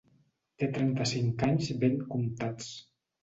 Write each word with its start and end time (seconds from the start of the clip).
Té 0.61 0.69
trenta-cinc 0.77 1.45
anys 1.49 1.69
ben 1.83 2.01
comptats. 2.15 2.73